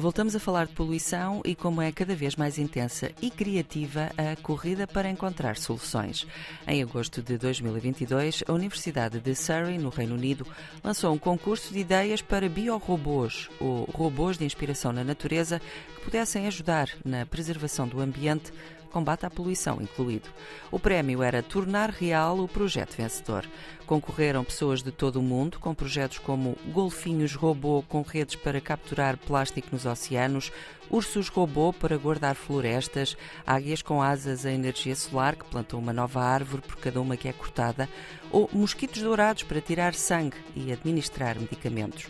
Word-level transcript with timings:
Voltamos 0.00 0.36
a 0.36 0.38
falar 0.38 0.68
de 0.68 0.74
poluição 0.74 1.42
e 1.44 1.56
como 1.56 1.82
é 1.82 1.90
cada 1.90 2.14
vez 2.14 2.36
mais 2.36 2.56
intensa 2.56 3.10
e 3.20 3.32
criativa 3.32 4.10
a 4.16 4.40
corrida 4.40 4.86
para 4.86 5.10
encontrar 5.10 5.56
soluções. 5.56 6.24
Em 6.68 6.80
agosto 6.80 7.20
de 7.20 7.36
2022, 7.36 8.44
a 8.46 8.52
Universidade 8.52 9.18
de 9.18 9.34
Surrey, 9.34 9.76
no 9.76 9.88
Reino 9.88 10.14
Unido, 10.14 10.46
lançou 10.84 11.12
um 11.12 11.18
concurso 11.18 11.72
de 11.72 11.80
ideias 11.80 12.22
para 12.22 12.48
biorobôs, 12.48 13.50
ou 13.58 13.90
robôs 13.92 14.38
de 14.38 14.44
inspiração 14.44 14.92
na 14.92 15.02
natureza, 15.02 15.60
que 15.96 16.04
pudessem 16.04 16.46
ajudar 16.46 16.88
na 17.04 17.26
preservação 17.26 17.88
do 17.88 18.00
ambiente 18.00 18.52
combate 18.88 19.26
à 19.26 19.30
poluição 19.30 19.80
incluído. 19.80 20.28
O 20.70 20.78
prémio 20.78 21.22
era 21.22 21.42
tornar 21.42 21.90
real 21.90 22.38
o 22.38 22.48
projeto 22.48 22.96
vencedor. 22.96 23.44
Concorreram 23.86 24.44
pessoas 24.44 24.82
de 24.82 24.90
todo 24.90 25.16
o 25.16 25.22
mundo 25.22 25.58
com 25.58 25.74
projetos 25.74 26.18
como 26.18 26.56
golfinhos 26.72 27.34
robô 27.34 27.82
com 27.88 28.02
redes 28.02 28.36
para 28.36 28.60
capturar 28.60 29.16
plástico 29.16 29.68
nos 29.72 29.86
oceanos, 29.88 30.52
ursos 30.90 31.28
robô 31.28 31.72
para 31.72 31.96
guardar 31.96 32.34
florestas, 32.34 33.16
águias 33.46 33.82
com 33.82 34.02
asas 34.02 34.46
a 34.46 34.52
energia 34.52 34.94
solar 34.94 35.36
que 35.36 35.44
plantam 35.44 35.78
uma 35.78 35.92
nova 35.92 36.22
árvore 36.22 36.62
por 36.62 36.76
cada 36.76 37.00
uma 37.00 37.16
que 37.16 37.28
é 37.28 37.32
cortada, 37.32 37.88
ou 38.30 38.48
mosquitos 38.52 39.02
dourados 39.02 39.42
para 39.42 39.60
tirar 39.60 39.94
sangue 39.94 40.36
e 40.54 40.72
administrar 40.72 41.38
medicamentos. 41.38 42.06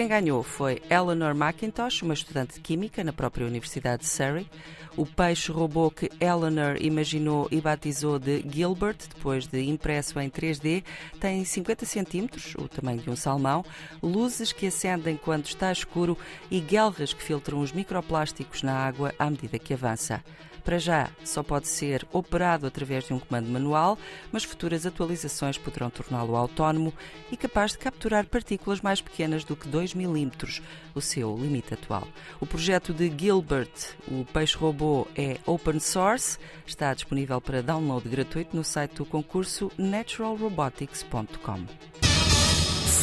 Quem 0.00 0.08
ganhou 0.08 0.42
foi 0.42 0.80
Eleanor 0.88 1.36
McIntosh, 1.36 2.00
uma 2.00 2.14
estudante 2.14 2.54
de 2.54 2.60
Química 2.60 3.04
na 3.04 3.12
própria 3.12 3.46
Universidade 3.46 4.04
de 4.04 4.08
Surrey. 4.08 4.48
O 4.96 5.04
peixe 5.04 5.52
robô 5.52 5.90
que 5.90 6.10
Eleanor 6.18 6.78
imaginou 6.80 7.46
e 7.50 7.60
batizou 7.60 8.18
de 8.18 8.42
Gilbert, 8.50 8.96
depois 9.14 9.46
de 9.46 9.62
impresso 9.62 10.18
em 10.18 10.30
3D, 10.30 10.82
tem 11.20 11.44
50 11.44 11.84
centímetros, 11.84 12.54
o 12.54 12.66
tamanho 12.66 13.02
de 13.02 13.10
um 13.10 13.14
salmão, 13.14 13.62
luzes 14.02 14.52
que 14.52 14.68
acendem 14.68 15.18
quando 15.18 15.44
está 15.44 15.70
escuro 15.70 16.16
e 16.50 16.60
guelras 16.60 17.12
que 17.12 17.22
filtram 17.22 17.60
os 17.60 17.70
microplásticos 17.70 18.62
na 18.62 18.72
água 18.72 19.14
à 19.18 19.28
medida 19.28 19.58
que 19.58 19.74
avança. 19.74 20.24
Para 20.64 20.78
já, 20.78 21.10
só 21.24 21.42
pode 21.42 21.68
ser 21.68 22.06
operado 22.12 22.66
através 22.66 23.04
de 23.04 23.12
um 23.12 23.18
comando 23.18 23.48
manual, 23.48 23.98
mas 24.30 24.44
futuras 24.44 24.84
atualizações 24.84 25.56
poderão 25.56 25.90
torná-lo 25.90 26.36
autónomo 26.36 26.92
e 27.32 27.36
capaz 27.36 27.72
de 27.72 27.78
capturar 27.78 28.26
partículas 28.26 28.80
mais 28.80 29.00
pequenas 29.00 29.42
do 29.42 29.56
que 29.56 29.68
2 29.68 29.89
milímetros, 29.94 30.62
o 30.94 31.00
seu 31.00 31.36
limite 31.36 31.74
atual. 31.74 32.06
O 32.40 32.46
projeto 32.46 32.92
de 32.92 33.12
Gilbert, 33.16 33.70
o 34.08 34.24
peixe-robô, 34.24 35.06
é 35.16 35.38
open 35.46 35.80
source, 35.80 36.38
está 36.66 36.92
disponível 36.94 37.40
para 37.40 37.62
download 37.62 38.08
gratuito 38.08 38.56
no 38.56 38.64
site 38.64 38.96
do 38.96 39.04
concurso 39.04 39.70
naturalrobotics.com. 39.78 41.66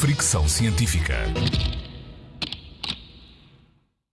Fricção 0.00 0.48
científica. 0.48 1.16